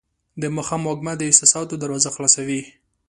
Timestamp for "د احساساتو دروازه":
1.17-2.09